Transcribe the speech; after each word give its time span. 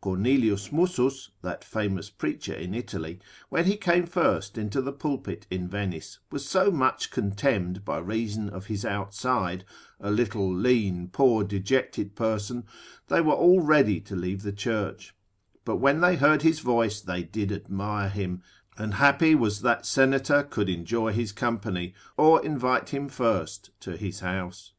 Cornelius 0.00 0.72
Mussus, 0.72 1.32
that 1.42 1.62
famous 1.62 2.08
preacher 2.08 2.54
in 2.54 2.72
Italy, 2.72 3.20
when 3.50 3.66
he 3.66 3.76
came 3.76 4.06
first 4.06 4.56
into 4.56 4.80
the 4.80 4.90
pulpit 4.90 5.46
in 5.50 5.68
Venice, 5.68 6.18
was 6.32 6.48
so 6.48 6.70
much 6.70 7.10
contemned 7.10 7.84
by 7.84 7.98
reason 7.98 8.48
of 8.48 8.64
his 8.68 8.86
outside, 8.86 9.66
a 10.00 10.10
little 10.10 10.50
lean, 10.50 11.08
poor, 11.08 11.44
dejected 11.44 12.14
person, 12.14 12.64
they 13.08 13.20
were 13.20 13.34
all 13.34 13.60
ready 13.60 14.00
to 14.00 14.16
leave 14.16 14.44
the 14.44 14.50
church; 14.50 15.14
but 15.66 15.76
when 15.76 16.00
they 16.00 16.16
heard 16.16 16.40
his 16.40 16.60
voice 16.60 16.98
they 17.02 17.22
did 17.22 17.52
admire 17.52 18.08
him, 18.08 18.42
and 18.78 18.94
happy 18.94 19.34
was 19.34 19.60
that 19.60 19.84
senator 19.84 20.42
could 20.42 20.70
enjoy 20.70 21.12
his 21.12 21.32
company, 21.32 21.92
or 22.16 22.42
invite 22.42 22.88
him 22.94 23.10
first 23.10 23.68
to 23.80 23.98
his 23.98 24.20
house. 24.20 24.72